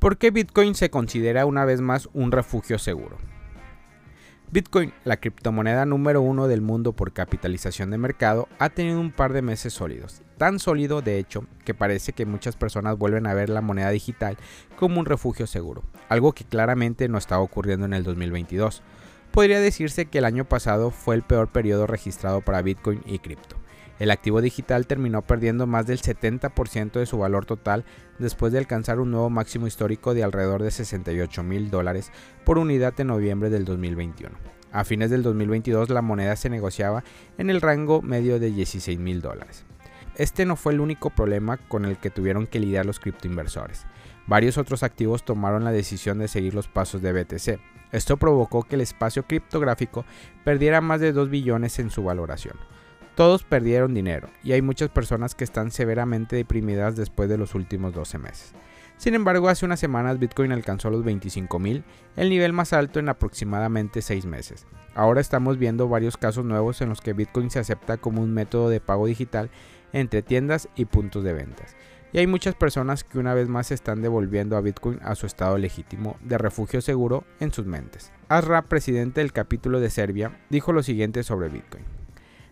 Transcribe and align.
¿Por 0.00 0.16
qué 0.16 0.30
Bitcoin 0.30 0.74
se 0.74 0.88
considera 0.88 1.44
una 1.44 1.66
vez 1.66 1.82
más 1.82 2.08
un 2.14 2.32
refugio 2.32 2.78
seguro? 2.78 3.18
Bitcoin, 4.50 4.94
la 5.04 5.18
criptomoneda 5.18 5.84
número 5.84 6.22
uno 6.22 6.48
del 6.48 6.62
mundo 6.62 6.94
por 6.94 7.12
capitalización 7.12 7.90
de 7.90 7.98
mercado, 7.98 8.48
ha 8.58 8.70
tenido 8.70 8.98
un 8.98 9.12
par 9.12 9.34
de 9.34 9.42
meses 9.42 9.74
sólidos. 9.74 10.22
Tan 10.38 10.58
sólido, 10.58 11.02
de 11.02 11.18
hecho, 11.18 11.44
que 11.66 11.74
parece 11.74 12.14
que 12.14 12.24
muchas 12.24 12.56
personas 12.56 12.96
vuelven 12.96 13.26
a 13.26 13.34
ver 13.34 13.50
la 13.50 13.60
moneda 13.60 13.90
digital 13.90 14.38
como 14.78 15.00
un 15.00 15.04
refugio 15.04 15.46
seguro, 15.46 15.82
algo 16.08 16.32
que 16.32 16.44
claramente 16.44 17.06
no 17.10 17.18
estaba 17.18 17.42
ocurriendo 17.42 17.84
en 17.84 17.92
el 17.92 18.02
2022. 18.02 18.82
Podría 19.32 19.60
decirse 19.60 20.06
que 20.06 20.16
el 20.16 20.24
año 20.24 20.46
pasado 20.46 20.92
fue 20.92 21.14
el 21.14 21.22
peor 21.22 21.48
periodo 21.48 21.86
registrado 21.86 22.40
para 22.40 22.62
Bitcoin 22.62 23.02
y 23.04 23.18
cripto. 23.18 23.56
El 24.00 24.10
activo 24.10 24.40
digital 24.40 24.86
terminó 24.86 25.20
perdiendo 25.20 25.66
más 25.66 25.86
del 25.86 26.00
70% 26.00 26.92
de 26.92 27.04
su 27.04 27.18
valor 27.18 27.44
total 27.44 27.84
después 28.18 28.50
de 28.50 28.58
alcanzar 28.58 28.98
un 28.98 29.10
nuevo 29.10 29.28
máximo 29.28 29.66
histórico 29.66 30.14
de 30.14 30.24
alrededor 30.24 30.62
de 30.62 30.70
68 30.70 31.42
mil 31.42 31.70
dólares 31.70 32.10
por 32.46 32.56
unidad 32.56 32.98
en 32.98 33.08
noviembre 33.08 33.50
del 33.50 33.66
2021. 33.66 34.34
A 34.72 34.84
fines 34.84 35.10
del 35.10 35.22
2022 35.22 35.90
la 35.90 36.00
moneda 36.00 36.34
se 36.36 36.48
negociaba 36.48 37.04
en 37.36 37.50
el 37.50 37.60
rango 37.60 38.00
medio 38.00 38.40
de 38.40 38.50
16 38.50 38.98
mil 38.98 39.20
dólares. 39.20 39.66
Este 40.16 40.46
no 40.46 40.56
fue 40.56 40.72
el 40.72 40.80
único 40.80 41.10
problema 41.10 41.58
con 41.58 41.84
el 41.84 41.98
que 41.98 42.08
tuvieron 42.08 42.46
que 42.46 42.58
lidiar 42.58 42.86
los 42.86 43.00
criptoinversores. 43.00 43.84
Varios 44.26 44.56
otros 44.56 44.82
activos 44.82 45.26
tomaron 45.26 45.62
la 45.62 45.72
decisión 45.72 46.20
de 46.20 46.28
seguir 46.28 46.54
los 46.54 46.68
pasos 46.68 47.02
de 47.02 47.12
BTC. 47.12 47.60
Esto 47.92 48.16
provocó 48.16 48.62
que 48.62 48.76
el 48.76 48.80
espacio 48.80 49.24
criptográfico 49.24 50.06
perdiera 50.42 50.80
más 50.80 51.00
de 51.00 51.12
2 51.12 51.28
billones 51.28 51.78
en 51.78 51.90
su 51.90 52.02
valoración. 52.02 52.56
Todos 53.14 53.42
perdieron 53.42 53.94
dinero 53.94 54.28
y 54.42 54.52
hay 54.52 54.62
muchas 54.62 54.88
personas 54.88 55.34
que 55.34 55.44
están 55.44 55.70
severamente 55.70 56.36
deprimidas 56.36 56.96
después 56.96 57.28
de 57.28 57.38
los 57.38 57.54
últimos 57.54 57.92
12 57.92 58.18
meses. 58.18 58.54
Sin 58.96 59.14
embargo, 59.14 59.48
hace 59.48 59.64
unas 59.64 59.80
semanas 59.80 60.18
Bitcoin 60.18 60.52
alcanzó 60.52 60.90
los 60.90 61.04
25.000, 61.04 61.82
el 62.16 62.28
nivel 62.28 62.52
más 62.52 62.74
alto 62.74 63.00
en 63.00 63.08
aproximadamente 63.08 64.02
6 64.02 64.26
meses. 64.26 64.66
Ahora 64.94 65.22
estamos 65.22 65.56
viendo 65.56 65.88
varios 65.88 66.18
casos 66.18 66.44
nuevos 66.44 66.82
en 66.82 66.90
los 66.90 67.00
que 67.00 67.14
Bitcoin 67.14 67.50
se 67.50 67.60
acepta 67.60 67.96
como 67.96 68.20
un 68.20 68.34
método 68.34 68.68
de 68.68 68.80
pago 68.80 69.06
digital 69.06 69.50
entre 69.94 70.20
tiendas 70.20 70.68
y 70.76 70.84
puntos 70.84 71.24
de 71.24 71.32
ventas. 71.32 71.76
Y 72.12 72.18
hay 72.18 72.26
muchas 72.26 72.54
personas 72.54 73.04
que 73.04 73.18
una 73.18 73.34
vez 73.34 73.48
más 73.48 73.70
están 73.70 74.02
devolviendo 74.02 74.56
a 74.56 74.60
Bitcoin 74.60 74.98
a 75.02 75.14
su 75.14 75.26
estado 75.26 75.56
legítimo 75.58 76.16
de 76.22 76.38
refugio 76.38 76.82
seguro 76.82 77.24
en 77.38 77.52
sus 77.52 77.66
mentes. 77.66 78.12
Asra, 78.28 78.62
presidente 78.62 79.20
del 79.20 79.32
capítulo 79.32 79.80
de 79.80 79.90
Serbia, 79.90 80.40
dijo 80.50 80.72
lo 80.72 80.82
siguiente 80.82 81.22
sobre 81.22 81.48
Bitcoin. 81.48 81.99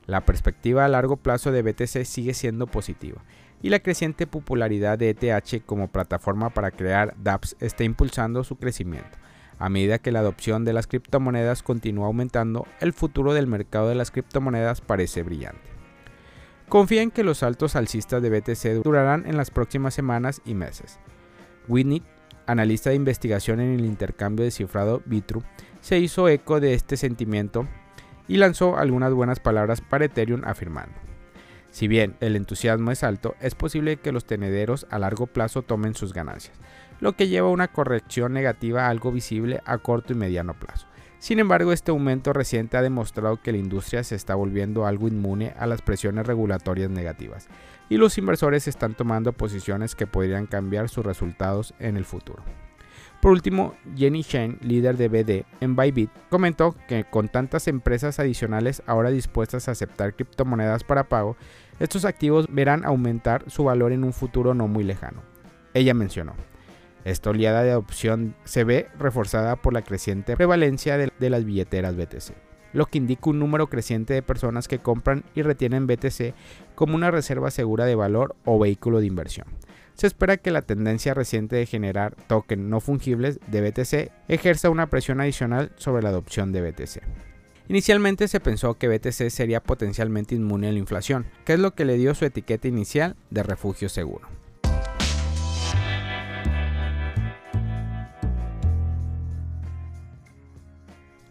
La 0.09 0.25
perspectiva 0.25 0.87
a 0.87 0.89
largo 0.89 1.19
plazo 1.19 1.53
de 1.53 1.61
BTC 1.61 2.07
sigue 2.07 2.33
siendo 2.33 2.67
positiva 2.67 3.23
y 3.61 3.69
la 3.69 3.81
creciente 3.81 4.27
popularidad 4.27 4.99
de 4.99 5.11
ETH 5.11 5.67
como 5.67 5.89
plataforma 5.89 6.49
para 6.49 6.71
crear 6.71 7.15
dApps 7.19 7.57
está 7.61 7.85
impulsando 7.85 8.43
su 8.43 8.57
crecimiento. 8.57 9.19
A 9.59 9.69
medida 9.69 9.99
que 9.99 10.11
la 10.11 10.21
adopción 10.21 10.65
de 10.65 10.73
las 10.73 10.87
criptomonedas 10.87 11.63
continúa 11.63 12.07
aumentando, 12.07 12.67
el 12.81 12.95
futuro 12.95 13.35
del 13.35 13.49
mercado 13.49 13.91
de 13.91 13.97
las 13.97 14.11
criptomonedas 14.11 14.81
parece 14.81 15.23
brillante. 15.23 15.61
Confía 16.71 17.03
en 17.03 17.11
que 17.11 17.23
los 17.23 17.39
saltos 17.39 17.77
alcistas 17.77 18.23
de 18.23 18.31
BTC 18.31 18.83
durarán 18.83 19.27
en 19.27 19.37
las 19.37 19.51
próximas 19.51 19.93
semanas 19.93 20.41
y 20.47 20.55
meses. 20.55 21.01
Whitney, 21.69 22.03
analista 22.47 22.89
de 22.89 22.97
investigación 22.97 23.61
en 23.61 23.75
el 23.75 23.85
intercambio 23.85 24.47
de 24.47 24.53
cifrado 24.53 25.03
Bitru, 25.05 25.43
se 25.83 25.99
hizo 25.99 26.31
eco 26.31 26.61
de 26.61 26.73
este 26.73 26.97
sentimiento 26.97 27.69
y 28.29 28.37
lanzó 28.37 28.77
algunas 28.77 29.13
buenas 29.13 29.41
palabras 29.41 29.81
para 29.81 30.05
Ethereum 30.05 30.43
afirmando. 30.45 30.95
Si 31.71 31.89
bien 31.89 32.17
el 32.21 32.37
entusiasmo 32.37 32.91
es 32.91 33.03
alto, 33.03 33.35
es 33.41 33.55
posible 33.55 33.97
que 33.97 34.13
los 34.13 34.25
tenederos 34.25 34.87
a 34.91 34.99
largo 34.99 35.27
plazo 35.27 35.63
tomen 35.63 35.95
sus 35.95 36.13
ganancias, 36.13 36.57
lo 37.01 37.13
que 37.13 37.29
lleva 37.29 37.49
a 37.49 37.53
una 37.53 37.69
corrección 37.69 38.33
negativa 38.33 38.89
algo 38.89 39.13
visible 39.13 39.61
a 39.65 39.79
corto 39.79 40.13
y 40.13 40.17
mediano 40.17 40.55
plazo. 40.55 40.87
Sin 41.19 41.41
embargo, 41.41 41.73
este 41.73 41.91
aumento 41.91 42.33
reciente 42.33 42.77
ha 42.77 42.83
demostrado 42.83 43.43
que 43.43 43.51
la 43.51 43.59
industria 43.59 44.05
se 44.05 44.15
está 44.15 44.37
volviendo 44.37 44.87
algo 44.87 45.09
inmune 45.09 45.53
a 45.59 45.67
las 45.67 45.83
presiones 45.83 46.27
regulatorias 46.27 46.91
negativas, 46.91 47.49
y 47.89 47.97
los 47.97 48.19
inversores 48.19 48.69
están 48.69 48.95
tomando 48.95 49.33
posiciones 49.33 49.95
que 49.95 50.07
podrían 50.07 50.47
cambiar 50.47 50.89
sus 50.89 51.05
resultados 51.05 51.75
en 51.81 51.97
el 51.97 52.05
futuro. 52.05 52.45
Por 53.21 53.33
último, 53.33 53.75
Jenny 53.97 54.23
Shen, 54.23 54.59
líder 54.63 54.97
de 54.97 55.09
BD 55.09 55.45
en 55.61 55.75
Bybit, 55.75 56.11
comentó 56.31 56.77
que 56.87 57.03
con 57.03 57.29
tantas 57.29 57.67
empresas 57.67 58.21
adicionales 58.21 58.81
ahora 58.87 59.11
dispuestas 59.11 59.67
a 59.67 59.73
aceptar 59.73 60.15
criptomonedas 60.15 60.85
para 60.85 61.09
pago, 61.09 61.37
estos 61.81 62.05
activos 62.05 62.47
verán 62.49 62.85
aumentar 62.85 63.43
su 63.51 63.65
valor 63.65 63.91
en 63.91 64.05
un 64.05 64.13
futuro 64.13 64.55
no 64.55 64.69
muy 64.69 64.85
lejano. 64.85 65.23
Ella 65.75 65.95
mencionó, 65.95 66.35
esta 67.05 67.31
oleada 67.31 67.65
de 67.65 67.73
adopción 67.73 68.37
se 68.45 68.63
ve 68.63 68.89
reforzada 69.01 69.57
por 69.57 69.73
la 69.73 69.83
creciente 69.83 70.37
prevalencia 70.37 70.97
de, 70.97 71.13
de 71.19 71.31
las 71.31 71.45
billeteras 71.45 71.97
BTC, 71.97 72.35
lo 72.73 72.87
que 72.87 72.99
indica 72.99 73.31
un 73.31 73.41
número 73.41 73.69
creciente 73.69 74.15
de 74.15 74.23
personas 74.23 74.69
que 74.69 74.79
compran 74.79 75.25
y 75.35 75.43
retienen 75.43 75.89
BTC 75.89 76.35
como 76.77 76.95
una 76.95 77.11
reserva 77.11 77.51
segura 77.51 77.85
de 77.85 77.97
valor 77.97 78.37
o 78.45 78.61
vehículo 78.61 79.01
de 79.01 79.07
inversión 79.07 79.49
se 79.99 80.07
espera 80.07 80.37
que 80.37 80.53
la 80.53 80.63
tendencia 80.63 81.13
reciente 81.13 81.57
de 81.57 81.67
generar 81.67 82.15
tokens 82.29 82.63
no 82.63 82.81
fungibles 82.81 83.41
de 83.49 83.61
BTC 83.61 84.13
ejerza 84.29 84.71
una 84.71 84.87
presión 84.87 85.21
adicional 85.21 85.73
sobre 85.77 86.05
la 86.05 86.11
adopción 86.11 86.53
de 86.53 86.63
BTC. 86.63 87.03
Inicialmente 87.67 88.29
se 88.29 88.39
pensó 88.39 88.75
que 88.75 88.87
BTC 88.87 89.29
sería 89.29 89.61
potencialmente 89.61 90.37
inmune 90.37 90.69
a 90.69 90.73
la 90.73 90.79
inflación, 90.79 91.27
que 91.45 91.55
es 91.55 91.59
lo 91.59 91.75
que 91.75 91.85
le 91.85 91.97
dio 91.97 92.15
su 92.15 92.25
etiqueta 92.25 92.69
inicial 92.69 93.17
de 93.31 93.43
refugio 93.43 93.89
seguro. 93.89 94.29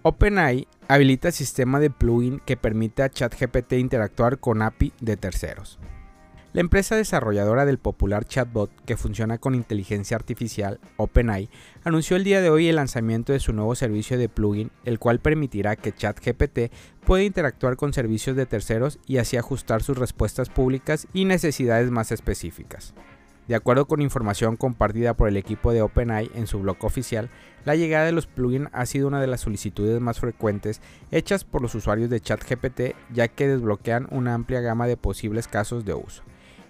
OpenAI 0.01 0.67
habilita 0.89 1.31
sistema 1.31 1.79
de 1.79 1.89
plugin 1.89 2.41
que 2.45 2.57
permite 2.57 3.03
a 3.03 3.09
ChatGPT 3.09 3.73
interactuar 3.73 4.39
con 4.39 4.61
API 4.61 4.91
de 4.99 5.15
terceros. 5.15 5.79
La 6.57 6.61
empresa 6.61 6.95
desarrolladora 6.95 7.67
del 7.67 7.77
popular 7.77 8.25
chatbot 8.25 8.71
que 8.83 8.97
funciona 8.97 9.37
con 9.37 9.53
inteligencia 9.53 10.17
artificial, 10.17 10.79
OpenAI, 10.95 11.51
anunció 11.83 12.17
el 12.17 12.23
día 12.23 12.41
de 12.41 12.49
hoy 12.49 12.67
el 12.67 12.77
lanzamiento 12.77 13.31
de 13.31 13.39
su 13.39 13.53
nuevo 13.53 13.75
servicio 13.75 14.17
de 14.17 14.27
plugin, 14.27 14.71
el 14.83 14.97
cual 14.97 15.19
permitirá 15.19 15.75
que 15.75 15.93
ChatGPT 15.93 16.73
pueda 17.05 17.23
interactuar 17.23 17.75
con 17.75 17.93
servicios 17.93 18.35
de 18.35 18.47
terceros 18.47 18.97
y 19.05 19.17
así 19.17 19.37
ajustar 19.37 19.83
sus 19.83 19.99
respuestas 19.99 20.49
públicas 20.49 21.05
y 21.13 21.25
necesidades 21.25 21.91
más 21.91 22.11
específicas. 22.11 22.95
De 23.47 23.53
acuerdo 23.53 23.85
con 23.85 24.01
información 24.01 24.55
compartida 24.55 25.13
por 25.13 25.29
el 25.29 25.37
equipo 25.37 25.73
de 25.73 25.83
OpenAI 25.83 26.31
en 26.33 26.47
su 26.47 26.57
blog 26.57 26.83
oficial, 26.83 27.29
la 27.65 27.75
llegada 27.75 28.07
de 28.07 28.13
los 28.13 28.25
plugins 28.25 28.69
ha 28.73 28.87
sido 28.87 29.07
una 29.07 29.21
de 29.21 29.27
las 29.27 29.41
solicitudes 29.41 30.01
más 30.01 30.19
frecuentes 30.19 30.81
hechas 31.11 31.43
por 31.43 31.61
los 31.61 31.75
usuarios 31.75 32.09
de 32.09 32.19
ChatGPT 32.19 32.95
ya 33.13 33.27
que 33.27 33.47
desbloquean 33.47 34.07
una 34.09 34.33
amplia 34.33 34.61
gama 34.61 34.87
de 34.87 34.97
posibles 34.97 35.47
casos 35.47 35.85
de 35.85 35.93
uso. 35.93 36.23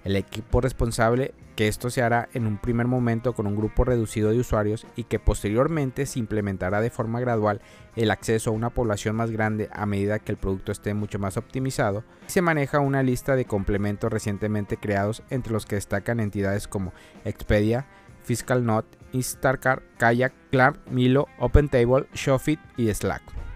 El 0.07 0.15
equipo 0.15 0.61
responsable 0.61 1.33
que 1.57 1.67
esto 1.67 1.89
se 1.89 2.01
hará 2.01 2.29
en 2.33 2.47
un 2.47 2.59
primer 2.59 2.87
momento 2.87 3.33
con 3.33 3.45
un 3.45 3.57
grupo 3.57 3.83
reducido 3.83 4.29
de 4.29 4.39
usuarios 4.39 4.87
y 4.95 5.03
que 5.03 5.19
posteriormente 5.19 6.05
se 6.05 6.19
implementará 6.19 6.79
de 6.79 6.89
forma 6.89 7.19
gradual 7.19 7.59
el 7.97 8.09
acceso 8.09 8.49
a 8.49 8.53
una 8.53 8.69
población 8.69 9.17
más 9.17 9.31
grande 9.31 9.67
a 9.73 9.85
medida 9.85 10.19
que 10.19 10.31
el 10.31 10.37
producto 10.37 10.71
esté 10.71 10.93
mucho 10.93 11.19
más 11.19 11.35
optimizado, 11.35 12.05
se 12.27 12.41
maneja 12.41 12.79
una 12.79 13.03
lista 13.03 13.35
de 13.35 13.43
complementos 13.43 14.09
recientemente 14.09 14.77
creados 14.77 15.23
entre 15.29 15.51
los 15.51 15.65
que 15.65 15.75
destacan 15.75 16.21
entidades 16.21 16.69
como 16.69 16.93
Expedia, 17.25 17.85
FiscalNote, 18.23 18.97
Instacart, 19.11 19.83
Kayak, 19.97 20.31
Clark, 20.51 20.79
Milo, 20.89 21.27
OpenTable, 21.37 22.07
Shofit 22.13 22.61
y 22.77 22.93
Slack. 22.93 23.46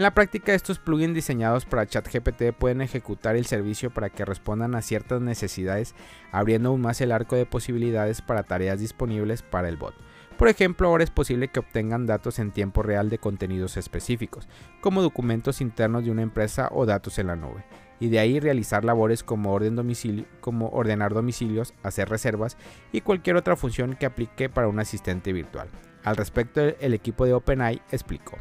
En 0.00 0.04
la 0.04 0.14
práctica, 0.14 0.54
estos 0.54 0.78
plugins 0.78 1.14
diseñados 1.14 1.66
para 1.66 1.86
ChatGPT 1.86 2.54
pueden 2.58 2.80
ejecutar 2.80 3.36
el 3.36 3.44
servicio 3.44 3.90
para 3.90 4.08
que 4.08 4.24
respondan 4.24 4.74
a 4.74 4.80
ciertas 4.80 5.20
necesidades, 5.20 5.94
abriendo 6.32 6.70
aún 6.70 6.80
más 6.80 7.02
el 7.02 7.12
arco 7.12 7.36
de 7.36 7.44
posibilidades 7.44 8.22
para 8.22 8.44
tareas 8.44 8.80
disponibles 8.80 9.42
para 9.42 9.68
el 9.68 9.76
bot. 9.76 9.92
Por 10.38 10.48
ejemplo, 10.48 10.88
ahora 10.88 11.04
es 11.04 11.10
posible 11.10 11.48
que 11.48 11.60
obtengan 11.60 12.06
datos 12.06 12.38
en 12.38 12.50
tiempo 12.50 12.82
real 12.82 13.10
de 13.10 13.18
contenidos 13.18 13.76
específicos, 13.76 14.48
como 14.80 15.02
documentos 15.02 15.60
internos 15.60 16.02
de 16.06 16.10
una 16.10 16.22
empresa 16.22 16.70
o 16.72 16.86
datos 16.86 17.18
en 17.18 17.26
la 17.26 17.36
nube, 17.36 17.62
y 18.00 18.08
de 18.08 18.20
ahí 18.20 18.40
realizar 18.40 18.86
labores 18.86 19.22
como, 19.22 19.52
orden 19.52 19.76
domicilio, 19.76 20.24
como 20.40 20.70
ordenar 20.70 21.12
domicilios, 21.12 21.74
hacer 21.82 22.08
reservas 22.08 22.56
y 22.90 23.02
cualquier 23.02 23.36
otra 23.36 23.54
función 23.54 23.96
que 23.96 24.06
aplique 24.06 24.48
para 24.48 24.68
un 24.68 24.80
asistente 24.80 25.34
virtual. 25.34 25.68
Al 26.04 26.16
respecto, 26.16 26.62
el 26.62 26.94
equipo 26.94 27.26
de 27.26 27.34
OpenAI 27.34 27.82
explicó. 27.92 28.38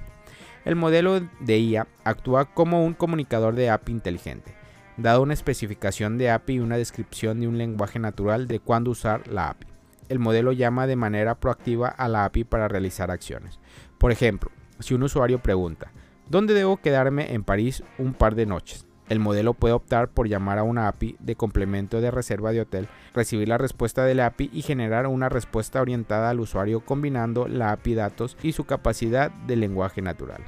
El 0.69 0.75
modelo 0.75 1.19
de 1.39 1.57
IA 1.57 1.87
actúa 2.03 2.45
como 2.45 2.85
un 2.85 2.93
comunicador 2.93 3.55
de 3.55 3.71
API 3.71 3.91
inteligente, 3.91 4.53
dado 4.97 5.23
una 5.23 5.33
especificación 5.33 6.19
de 6.19 6.29
API 6.29 6.53
y 6.53 6.59
una 6.59 6.77
descripción 6.77 7.39
de 7.39 7.47
un 7.47 7.57
lenguaje 7.57 7.97
natural 7.97 8.47
de 8.47 8.59
cuándo 8.59 8.91
usar 8.91 9.27
la 9.27 9.49
API. 9.49 9.65
El 10.09 10.19
modelo 10.19 10.51
llama 10.51 10.85
de 10.85 10.95
manera 10.95 11.39
proactiva 11.39 11.87
a 11.87 12.07
la 12.07 12.23
API 12.23 12.43
para 12.43 12.67
realizar 12.67 13.09
acciones. 13.09 13.59
Por 13.97 14.11
ejemplo, 14.11 14.51
si 14.77 14.93
un 14.93 15.01
usuario 15.01 15.41
pregunta, 15.41 15.91
¿dónde 16.29 16.53
debo 16.53 16.77
quedarme 16.77 17.33
en 17.33 17.43
París 17.43 17.83
un 17.97 18.13
par 18.13 18.35
de 18.35 18.45
noches? 18.45 18.85
El 19.09 19.17
modelo 19.17 19.55
puede 19.55 19.73
optar 19.73 20.09
por 20.09 20.27
llamar 20.27 20.59
a 20.59 20.63
una 20.63 20.87
API 20.87 21.15
de 21.19 21.35
complemento 21.35 21.99
de 21.99 22.11
reserva 22.11 22.51
de 22.51 22.61
hotel, 22.61 22.89
recibir 23.15 23.47
la 23.47 23.57
respuesta 23.57 24.05
de 24.05 24.13
la 24.13 24.27
API 24.27 24.51
y 24.53 24.61
generar 24.61 25.07
una 25.07 25.29
respuesta 25.29 25.81
orientada 25.81 26.29
al 26.29 26.39
usuario 26.39 26.81
combinando 26.81 27.47
la 27.47 27.71
API 27.71 27.95
datos 27.95 28.37
y 28.43 28.51
su 28.51 28.65
capacidad 28.65 29.31
de 29.31 29.55
lenguaje 29.55 30.03
natural. 30.03 30.43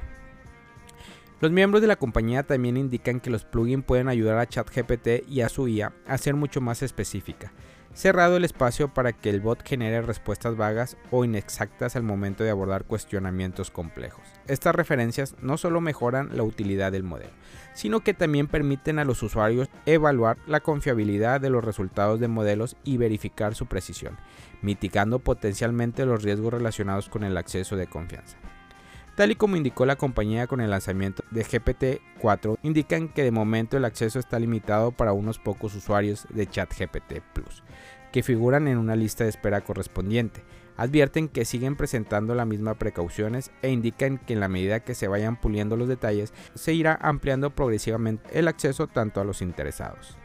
Los 1.42 1.50
miembros 1.50 1.82
de 1.82 1.88
la 1.88 1.96
compañía 1.96 2.44
también 2.44 2.76
indican 2.76 3.18
que 3.18 3.28
los 3.28 3.44
plugins 3.44 3.84
pueden 3.84 4.06
ayudar 4.06 4.38
a 4.38 4.46
ChatGPT 4.46 5.28
y 5.28 5.40
a 5.40 5.48
su 5.48 5.66
IA 5.66 5.92
a 6.06 6.16
ser 6.16 6.36
mucho 6.36 6.60
más 6.60 6.82
específica, 6.82 7.52
cerrado 7.92 8.36
el 8.36 8.44
espacio 8.44 8.94
para 8.94 9.12
que 9.12 9.28
el 9.28 9.40
bot 9.40 9.66
genere 9.66 10.02
respuestas 10.02 10.56
vagas 10.56 10.96
o 11.10 11.24
inexactas 11.24 11.96
al 11.96 12.04
momento 12.04 12.44
de 12.44 12.50
abordar 12.50 12.84
cuestionamientos 12.84 13.72
complejos. 13.72 14.22
Estas 14.46 14.76
referencias 14.76 15.34
no 15.42 15.56
solo 15.56 15.80
mejoran 15.80 16.28
la 16.36 16.44
utilidad 16.44 16.92
del 16.92 17.02
modelo, 17.02 17.32
sino 17.74 18.04
que 18.04 18.14
también 18.14 18.46
permiten 18.46 19.00
a 19.00 19.04
los 19.04 19.20
usuarios 19.24 19.68
evaluar 19.84 20.38
la 20.46 20.60
confiabilidad 20.60 21.40
de 21.40 21.50
los 21.50 21.64
resultados 21.64 22.20
de 22.20 22.28
modelos 22.28 22.76
y 22.84 22.98
verificar 22.98 23.56
su 23.56 23.66
precisión, 23.66 24.16
mitigando 24.60 25.18
potencialmente 25.18 26.06
los 26.06 26.22
riesgos 26.22 26.54
relacionados 26.54 27.08
con 27.08 27.24
el 27.24 27.36
acceso 27.36 27.74
de 27.74 27.88
confianza. 27.88 28.38
Tal 29.14 29.30
y 29.30 29.34
como 29.34 29.56
indicó 29.56 29.84
la 29.84 29.96
compañía 29.96 30.46
con 30.46 30.62
el 30.62 30.70
lanzamiento 30.70 31.22
de 31.30 31.44
GPT-4, 31.44 32.56
indican 32.62 33.08
que 33.08 33.22
de 33.22 33.30
momento 33.30 33.76
el 33.76 33.84
acceso 33.84 34.18
está 34.18 34.38
limitado 34.38 34.90
para 34.90 35.12
unos 35.12 35.38
pocos 35.38 35.74
usuarios 35.74 36.26
de 36.30 36.46
ChatGPT 36.46 37.20
Plus, 37.34 37.62
que 38.10 38.22
figuran 38.22 38.68
en 38.68 38.78
una 38.78 38.96
lista 38.96 39.24
de 39.24 39.30
espera 39.30 39.60
correspondiente. 39.60 40.42
Advierten 40.78 41.28
que 41.28 41.44
siguen 41.44 41.76
presentando 41.76 42.34
las 42.34 42.46
mismas 42.46 42.78
precauciones 42.78 43.50
e 43.60 43.70
indican 43.70 44.16
que 44.16 44.32
en 44.32 44.40
la 44.40 44.48
medida 44.48 44.80
que 44.80 44.94
se 44.94 45.08
vayan 45.08 45.38
puliendo 45.38 45.76
los 45.76 45.88
detalles, 45.88 46.32
se 46.54 46.72
irá 46.72 46.98
ampliando 47.02 47.54
progresivamente 47.54 48.38
el 48.38 48.48
acceso 48.48 48.86
tanto 48.86 49.20
a 49.20 49.24
los 49.24 49.42
interesados. 49.42 50.16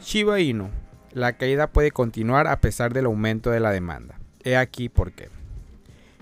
Shiba 0.00 0.40
Inu 0.40 0.68
la 1.12 1.32
caída 1.34 1.72
puede 1.72 1.90
continuar 1.90 2.46
a 2.46 2.60
pesar 2.60 2.92
del 2.92 3.06
aumento 3.06 3.50
de 3.50 3.60
la 3.60 3.70
demanda. 3.70 4.18
He 4.44 4.56
aquí 4.56 4.88
por 4.88 5.12
qué. 5.12 5.28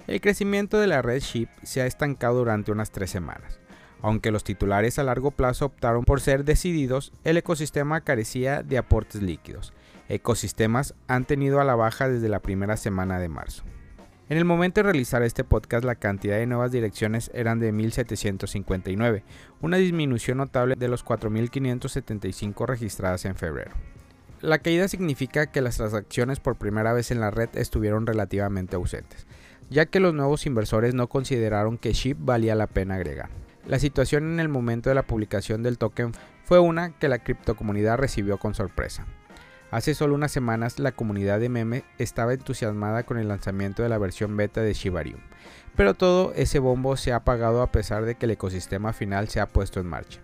El 0.06 0.20
crecimiento 0.20 0.78
de 0.78 0.86
la 0.86 1.02
red 1.02 1.20
SHIP 1.20 1.50
se 1.62 1.82
ha 1.82 1.86
estancado 1.86 2.38
durante 2.38 2.72
unas 2.72 2.90
tres 2.90 3.10
semanas. 3.10 3.58
Aunque 4.00 4.30
los 4.30 4.44
titulares 4.44 4.98
a 4.98 5.04
largo 5.04 5.30
plazo 5.30 5.66
optaron 5.66 6.04
por 6.04 6.20
ser 6.20 6.44
decididos, 6.44 7.12
el 7.24 7.36
ecosistema 7.36 8.00
carecía 8.00 8.62
de 8.62 8.78
aportes 8.78 9.22
líquidos. 9.22 9.72
Ecosistemas 10.08 10.94
han 11.08 11.26
tenido 11.26 11.60
a 11.60 11.64
la 11.64 11.74
baja 11.74 12.08
desde 12.08 12.28
la 12.28 12.40
primera 12.40 12.76
semana 12.76 13.18
de 13.18 13.28
marzo. 13.28 13.64
En 14.30 14.38
el 14.38 14.44
momento 14.44 14.78
de 14.78 14.84
realizar 14.84 15.22
este 15.22 15.42
podcast 15.42 15.84
la 15.84 15.94
cantidad 15.94 16.36
de 16.36 16.46
nuevas 16.46 16.70
direcciones 16.70 17.30
eran 17.34 17.60
de 17.60 17.72
1759, 17.72 19.24
una 19.60 19.78
disminución 19.78 20.38
notable 20.38 20.74
de 20.76 20.88
los 20.88 21.02
4575 21.02 22.66
registradas 22.66 23.24
en 23.24 23.36
febrero. 23.36 23.72
La 24.40 24.60
caída 24.60 24.86
significa 24.86 25.46
que 25.46 25.60
las 25.60 25.78
transacciones 25.78 26.38
por 26.38 26.54
primera 26.54 26.92
vez 26.92 27.10
en 27.10 27.18
la 27.18 27.32
red 27.32 27.48
estuvieron 27.54 28.06
relativamente 28.06 28.76
ausentes, 28.76 29.26
ya 29.68 29.86
que 29.86 29.98
los 29.98 30.14
nuevos 30.14 30.46
inversores 30.46 30.94
no 30.94 31.08
consideraron 31.08 31.76
que 31.76 31.92
SHIP 31.92 32.18
valía 32.20 32.54
la 32.54 32.68
pena 32.68 32.94
agregar. 32.94 33.30
La 33.66 33.80
situación 33.80 34.32
en 34.32 34.38
el 34.38 34.48
momento 34.48 34.90
de 34.90 34.94
la 34.94 35.02
publicación 35.02 35.64
del 35.64 35.76
token 35.76 36.12
fue 36.44 36.60
una 36.60 36.96
que 36.98 37.08
la 37.08 37.18
criptocomunidad 37.18 37.98
recibió 37.98 38.38
con 38.38 38.54
sorpresa. 38.54 39.06
Hace 39.72 39.94
solo 39.94 40.14
unas 40.14 40.30
semanas 40.30 40.78
la 40.78 40.92
comunidad 40.92 41.40
de 41.40 41.48
meme 41.48 41.84
estaba 41.98 42.32
entusiasmada 42.32 43.02
con 43.02 43.18
el 43.18 43.26
lanzamiento 43.26 43.82
de 43.82 43.88
la 43.88 43.98
versión 43.98 44.36
beta 44.36 44.62
de 44.62 44.72
Shibarium, 44.72 45.20
pero 45.74 45.94
todo 45.94 46.32
ese 46.36 46.60
bombo 46.60 46.96
se 46.96 47.12
ha 47.12 47.16
apagado 47.16 47.60
a 47.60 47.72
pesar 47.72 48.04
de 48.04 48.14
que 48.14 48.26
el 48.26 48.30
ecosistema 48.30 48.92
final 48.92 49.28
se 49.28 49.40
ha 49.40 49.48
puesto 49.48 49.80
en 49.80 49.86
marcha. 49.88 50.20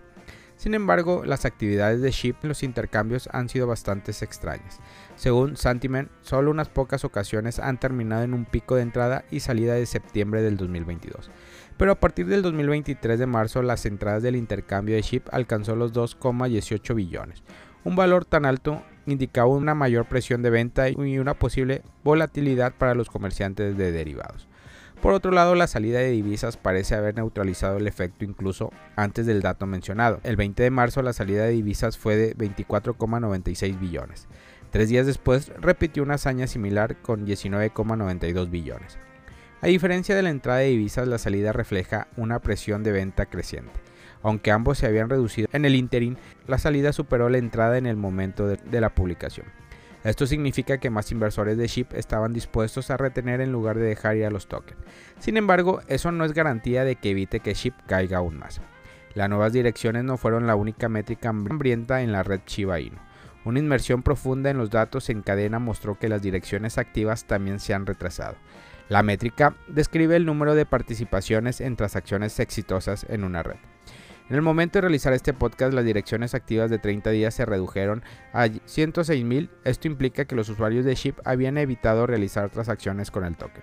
Sin 0.64 0.72
embargo, 0.72 1.24
las 1.26 1.44
actividades 1.44 2.00
de 2.00 2.10
SHIP 2.10 2.42
en 2.42 2.48
los 2.48 2.62
intercambios 2.62 3.28
han 3.32 3.50
sido 3.50 3.66
bastante 3.66 4.12
extrañas. 4.12 4.80
Según 5.14 5.58
Santiment, 5.58 6.08
solo 6.22 6.50
unas 6.50 6.70
pocas 6.70 7.04
ocasiones 7.04 7.58
han 7.58 7.78
terminado 7.78 8.22
en 8.22 8.32
un 8.32 8.46
pico 8.46 8.74
de 8.74 8.80
entrada 8.80 9.26
y 9.30 9.40
salida 9.40 9.74
de 9.74 9.84
septiembre 9.84 10.40
del 10.40 10.56
2022. 10.56 11.30
Pero 11.76 11.92
a 11.92 12.00
partir 12.00 12.28
del 12.28 12.40
2023 12.40 13.18
de 13.18 13.26
marzo, 13.26 13.60
las 13.60 13.84
entradas 13.84 14.22
del 14.22 14.36
intercambio 14.36 14.94
de 14.94 15.02
SHIP 15.02 15.28
alcanzó 15.34 15.76
los 15.76 15.92
2,18 15.92 16.94
billones. 16.94 17.42
Un 17.84 17.94
valor 17.94 18.24
tan 18.24 18.46
alto 18.46 18.82
indicaba 19.04 19.48
una 19.48 19.74
mayor 19.74 20.06
presión 20.06 20.40
de 20.40 20.48
venta 20.48 20.88
y 20.88 21.18
una 21.18 21.34
posible 21.34 21.82
volatilidad 22.02 22.72
para 22.72 22.94
los 22.94 23.10
comerciantes 23.10 23.76
de 23.76 23.92
derivados. 23.92 24.48
Por 25.04 25.12
otro 25.12 25.32
lado, 25.32 25.54
la 25.54 25.66
salida 25.66 25.98
de 25.98 26.12
divisas 26.12 26.56
parece 26.56 26.94
haber 26.94 27.14
neutralizado 27.14 27.76
el 27.76 27.86
efecto 27.86 28.24
incluso 28.24 28.72
antes 28.96 29.26
del 29.26 29.42
dato 29.42 29.66
mencionado. 29.66 30.18
El 30.22 30.36
20 30.36 30.62
de 30.62 30.70
marzo 30.70 31.02
la 31.02 31.12
salida 31.12 31.44
de 31.44 31.50
divisas 31.50 31.98
fue 31.98 32.16
de 32.16 32.34
24,96 32.34 33.78
billones. 33.78 34.28
Tres 34.70 34.88
días 34.88 35.04
después 35.04 35.52
repitió 35.60 36.02
una 36.02 36.14
hazaña 36.14 36.46
similar 36.46 37.02
con 37.02 37.26
19,92 37.26 38.48
billones. 38.48 38.96
A 39.60 39.66
diferencia 39.66 40.16
de 40.16 40.22
la 40.22 40.30
entrada 40.30 40.60
de 40.60 40.68
divisas, 40.68 41.06
la 41.06 41.18
salida 41.18 41.52
refleja 41.52 42.08
una 42.16 42.38
presión 42.38 42.82
de 42.82 42.92
venta 42.92 43.26
creciente. 43.26 43.78
Aunque 44.22 44.52
ambos 44.52 44.78
se 44.78 44.86
habían 44.86 45.10
reducido 45.10 45.48
en 45.52 45.66
el 45.66 45.74
interín, 45.74 46.16
la 46.46 46.56
salida 46.56 46.94
superó 46.94 47.28
la 47.28 47.36
entrada 47.36 47.76
en 47.76 47.84
el 47.84 47.98
momento 47.98 48.46
de, 48.46 48.56
de 48.56 48.80
la 48.80 48.94
publicación. 48.94 49.44
Esto 50.04 50.26
significa 50.26 50.76
que 50.78 50.90
más 50.90 51.10
inversores 51.10 51.56
de 51.56 51.66
SHIP 51.66 51.94
estaban 51.94 52.34
dispuestos 52.34 52.90
a 52.90 52.98
retener 52.98 53.40
en 53.40 53.52
lugar 53.52 53.78
de 53.78 53.86
dejar 53.86 54.16
ir 54.16 54.26
a 54.26 54.30
los 54.30 54.46
tokens. 54.46 54.78
Sin 55.18 55.38
embargo, 55.38 55.80
eso 55.88 56.12
no 56.12 56.26
es 56.26 56.34
garantía 56.34 56.84
de 56.84 56.96
que 56.96 57.10
evite 57.10 57.40
que 57.40 57.54
SHIP 57.54 57.74
caiga 57.86 58.18
aún 58.18 58.38
más. 58.38 58.60
Las 59.14 59.30
nuevas 59.30 59.54
direcciones 59.54 60.04
no 60.04 60.18
fueron 60.18 60.46
la 60.46 60.56
única 60.56 60.90
métrica 60.90 61.30
hambrienta 61.30 62.02
en 62.02 62.12
la 62.12 62.22
red 62.22 62.40
Shiba 62.46 62.80
Inu. 62.80 62.98
Una 63.46 63.58
inmersión 63.58 64.02
profunda 64.02 64.50
en 64.50 64.58
los 64.58 64.70
datos 64.70 65.08
en 65.08 65.22
cadena 65.22 65.58
mostró 65.58 65.98
que 65.98 66.08
las 66.08 66.20
direcciones 66.20 66.76
activas 66.76 67.24
también 67.24 67.58
se 67.58 67.72
han 67.72 67.86
retrasado. 67.86 68.36
La 68.90 69.02
métrica 69.02 69.56
describe 69.68 70.16
el 70.16 70.26
número 70.26 70.54
de 70.54 70.66
participaciones 70.66 71.62
en 71.62 71.76
transacciones 71.76 72.38
exitosas 72.40 73.06
en 73.08 73.24
una 73.24 73.42
red. 73.42 73.56
En 74.30 74.36
el 74.36 74.42
momento 74.42 74.78
de 74.78 74.82
realizar 74.82 75.12
este 75.12 75.34
podcast, 75.34 75.74
las 75.74 75.84
direcciones 75.84 76.34
activas 76.34 76.70
de 76.70 76.78
30 76.78 77.10
días 77.10 77.34
se 77.34 77.44
redujeron 77.44 78.02
a 78.32 78.46
106.000. 78.46 79.50
Esto 79.64 79.86
implica 79.86 80.24
que 80.24 80.34
los 80.34 80.48
usuarios 80.48 80.86
de 80.86 80.94
SHIP 80.94 81.18
habían 81.26 81.58
evitado 81.58 82.06
realizar 82.06 82.48
transacciones 82.48 83.10
con 83.10 83.26
el 83.26 83.36
token. 83.36 83.62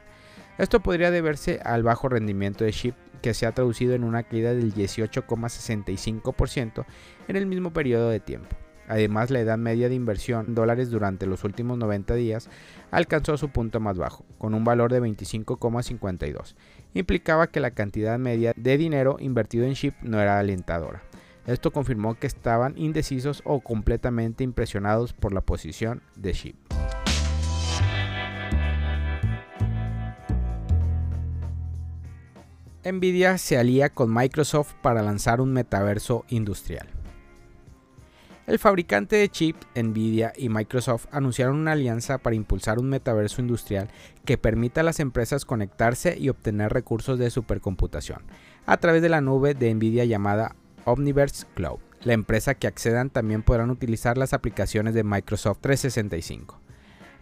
Esto 0.60 0.82
podría 0.82 1.10
deberse 1.10 1.60
al 1.64 1.82
bajo 1.82 2.10
rendimiento 2.10 2.64
de 2.64 2.72
SHIP, 2.72 2.94
que 3.24 3.34
se 3.34 3.48
ha 3.48 3.54
traducido 3.54 3.96
en 3.96 4.04
una 4.04 4.22
caída 4.22 4.54
del 4.54 4.72
18,65% 4.74 6.86
en 7.28 7.36
el 7.36 7.48
mismo 7.48 7.74
periodo 7.74 8.10
de 8.10 8.20
tiempo. 8.20 8.56
Además, 8.92 9.30
la 9.30 9.40
edad 9.40 9.58
media 9.58 9.88
de 9.88 9.96
inversión 9.96 10.48
en 10.50 10.54
dólares 10.54 10.92
durante 10.92 11.26
los 11.26 11.46
últimos 11.46 11.78
90 11.78 12.14
días 12.16 12.50
alcanzó 12.92 13.38
su 13.38 13.48
punto 13.48 13.80
más 13.80 13.98
bajo, 13.98 14.26
con 14.38 14.54
un 14.54 14.66
valor 14.66 14.92
de 14.92 15.02
25,52. 15.02 16.56
Implicaba 16.94 17.48
que 17.48 17.62
la 17.62 17.72
cantidad 17.72 18.20
media 18.20 18.52
de 18.58 18.78
dinero 18.78 19.16
invertido 19.22 19.64
en 19.64 19.76
SHIP 19.76 19.94
no 20.02 20.20
era 20.20 20.40
alentadora. 20.40 21.04
Esto 21.48 21.72
confirmó 21.72 22.16
que 22.16 22.28
estaban 22.28 22.78
indecisos 22.78 23.42
o 23.46 23.62
completamente 23.62 24.44
impresionados 24.44 25.14
por 25.14 25.32
la 25.32 25.40
posición 25.40 26.02
de 26.18 26.34
SHIP. 26.34 26.56
Nvidia 32.84 33.38
se 33.38 33.58
alía 33.58 33.88
con 33.88 34.14
Microsoft 34.14 34.74
para 34.82 35.02
lanzar 35.02 35.40
un 35.40 35.54
metaverso 35.54 36.26
industrial. 36.28 37.01
El 38.52 38.60
fabricante 38.60 39.16
de 39.16 39.30
chips, 39.30 39.66
Nvidia 39.82 40.34
y 40.36 40.50
Microsoft 40.50 41.06
anunciaron 41.14 41.56
una 41.56 41.72
alianza 41.72 42.18
para 42.18 42.36
impulsar 42.36 42.80
un 42.80 42.90
metaverso 42.90 43.40
industrial 43.40 43.88
que 44.26 44.38
permita 44.38 44.82
a 44.82 44.84
las 44.84 45.00
empresas 45.00 45.46
conectarse 45.46 46.18
y 46.20 46.28
obtener 46.28 46.74
recursos 46.74 47.18
de 47.18 47.30
supercomputación 47.30 48.24
a 48.66 48.76
través 48.76 49.02
de 49.02 49.08
la 49.08 49.22
nube 49.22 49.54
de 49.54 49.74
Nvidia 49.74 50.04
llamada 50.04 50.58
Omniverse 50.84 51.46
Cloud. 51.54 51.80
La 52.04 52.12
empresa 52.12 52.54
que 52.54 52.68
accedan 52.68 53.10
también 53.10 53.42
podrán 53.42 53.70
utilizar 53.70 54.18
las 54.18 54.34
aplicaciones 54.34 54.96
de 54.96 55.06
Microsoft 55.06 55.60
365. 55.62 56.60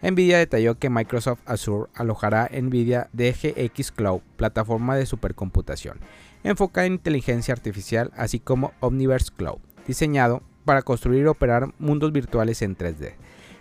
Nvidia 0.02 0.38
detalló 0.38 0.80
que 0.80 0.90
Microsoft 0.90 1.42
Azure 1.46 1.92
alojará 1.94 2.50
Nvidia 2.52 3.08
DGX 3.12 3.92
Cloud, 3.92 4.22
plataforma 4.34 4.96
de 4.96 5.06
supercomputación, 5.06 6.00
enfocada 6.42 6.88
en 6.88 6.94
inteligencia 6.94 7.54
artificial, 7.54 8.10
así 8.16 8.40
como 8.40 8.72
Omniverse 8.80 9.30
Cloud, 9.36 9.60
diseñado 9.86 10.42
para 10.64 10.82
construir 10.82 11.24
y 11.24 11.26
operar 11.26 11.72
mundos 11.78 12.12
virtuales 12.12 12.62
en 12.62 12.76
3D. 12.76 13.14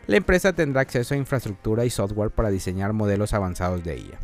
La 0.08 0.18
empresa 0.18 0.54
tendrá 0.54 0.82
acceso 0.82 1.14
a 1.14 1.18
infraestructura 1.18 1.86
y 1.86 1.90
software 1.90 2.32
para 2.32 2.50
diseñar 2.50 2.94
modelos 2.94 3.34
avanzados 3.34 3.84
de 3.84 3.98
IA. 3.98 4.20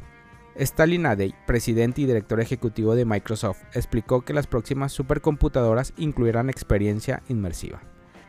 Stalin 0.55 1.05
Adey, 1.05 1.35
presidente 1.45 2.01
y 2.01 2.05
director 2.05 2.39
ejecutivo 2.39 2.95
de 2.95 3.05
Microsoft, 3.05 3.61
explicó 3.73 4.21
que 4.21 4.33
las 4.33 4.47
próximas 4.47 4.93
supercomputadoras 4.93 5.93
incluirán 5.97 6.49
experiencia 6.49 7.21
inmersiva. 7.27 7.81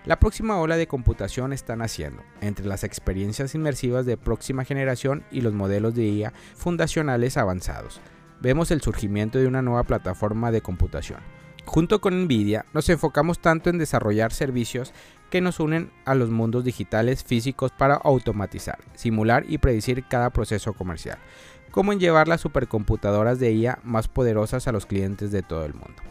La 0.04 0.18
próxima 0.18 0.58
ola 0.60 0.76
de 0.76 0.86
computación 0.86 1.52
está 1.52 1.76
naciendo, 1.76 2.22
entre 2.40 2.66
las 2.66 2.84
experiencias 2.84 3.54
inmersivas 3.54 4.06
de 4.06 4.16
próxima 4.16 4.64
generación 4.64 5.24
y 5.30 5.40
los 5.40 5.52
modelos 5.52 5.94
de 5.94 6.04
IA 6.04 6.32
fundacionales 6.54 7.36
avanzados. 7.36 8.00
vemos 8.40 8.70
el 8.70 8.82
surgimiento 8.82 9.38
de 9.38 9.46
una 9.46 9.62
nueva 9.62 9.84
plataforma 9.84 10.50
de 10.50 10.60
computación. 10.60 11.20
Junto 11.66 12.00
con 12.00 12.24
Nvidia 12.24 12.64
nos 12.72 12.88
enfocamos 12.88 13.40
tanto 13.40 13.68
en 13.68 13.76
desarrollar 13.76 14.32
servicios 14.32 14.94
que 15.30 15.40
nos 15.40 15.60
unen 15.60 15.90
a 16.04 16.14
los 16.14 16.30
mundos 16.30 16.64
digitales 16.64 17.24
físicos 17.24 17.72
para 17.72 17.96
automatizar, 17.96 18.78
simular 18.94 19.44
y 19.48 19.58
predecir 19.58 20.04
cada 20.08 20.30
proceso 20.30 20.72
comercial, 20.72 21.18
como 21.72 21.92
en 21.92 21.98
llevar 22.00 22.28
las 22.28 22.40
supercomputadoras 22.40 23.40
de 23.40 23.52
IA 23.52 23.80
más 23.82 24.08
poderosas 24.08 24.68
a 24.68 24.72
los 24.72 24.86
clientes 24.86 25.32
de 25.32 25.42
todo 25.42 25.66
el 25.66 25.74
mundo. 25.74 26.02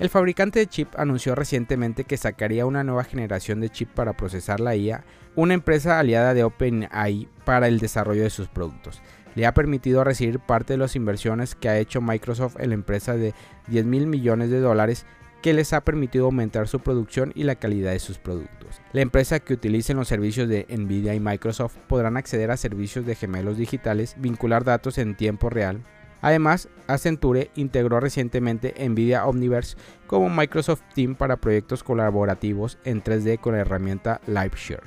El 0.00 0.08
fabricante 0.08 0.58
de 0.58 0.66
chip 0.66 0.98
anunció 0.98 1.34
recientemente 1.34 2.04
que 2.04 2.16
sacaría 2.16 2.66
una 2.66 2.82
nueva 2.82 3.04
generación 3.04 3.60
de 3.60 3.70
chip 3.70 3.90
para 3.90 4.14
procesar 4.14 4.58
la 4.58 4.74
IA, 4.74 5.04
una 5.36 5.54
empresa 5.54 5.98
aliada 5.98 6.34
de 6.34 6.42
OpenAI 6.42 7.28
para 7.44 7.68
el 7.68 7.78
desarrollo 7.78 8.22
de 8.22 8.30
sus 8.30 8.48
productos. 8.48 9.02
Le 9.34 9.46
ha 9.46 9.54
permitido 9.54 10.04
recibir 10.04 10.40
parte 10.40 10.74
de 10.74 10.78
las 10.78 10.96
inversiones 10.96 11.54
que 11.54 11.68
ha 11.68 11.78
hecho 11.78 12.00
Microsoft 12.00 12.56
en 12.58 12.70
la 12.70 12.74
empresa 12.74 13.16
de 13.16 13.34
10 13.68 13.84
mil 13.84 14.06
millones 14.06 14.50
de 14.50 14.60
dólares 14.60 15.06
que 15.42 15.54
les 15.54 15.72
ha 15.72 15.80
permitido 15.82 16.26
aumentar 16.26 16.68
su 16.68 16.80
producción 16.80 17.32
y 17.34 17.44
la 17.44 17.54
calidad 17.54 17.92
de 17.92 17.98
sus 17.98 18.18
productos. 18.18 18.80
La 18.92 19.00
empresa 19.00 19.40
que 19.40 19.54
utilice 19.54 19.94
los 19.94 20.08
servicios 20.08 20.48
de 20.48 20.66
Nvidia 20.68 21.14
y 21.14 21.20
Microsoft 21.20 21.76
podrán 21.88 22.16
acceder 22.16 22.50
a 22.50 22.58
servicios 22.58 23.06
de 23.06 23.14
gemelos 23.14 23.56
digitales, 23.56 24.16
vincular 24.18 24.64
datos 24.64 24.98
en 24.98 25.16
tiempo 25.16 25.48
real, 25.48 25.82
Además, 26.22 26.68
Accenture 26.86 27.50
integró 27.54 28.00
recientemente 28.00 28.74
Nvidia 28.88 29.26
Omniverse 29.26 29.76
como 30.06 30.28
Microsoft 30.28 30.82
Team 30.94 31.14
para 31.14 31.38
proyectos 31.38 31.82
colaborativos 31.82 32.78
en 32.84 33.02
3D 33.02 33.40
con 33.40 33.54
la 33.54 33.60
herramienta 33.60 34.20
LiveShare. 34.26 34.86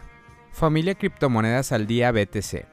Familia 0.51 0.95
Criptomonedas 0.95 1.71
al 1.71 1.88
Día 1.88 2.12
BTC. 2.12 2.73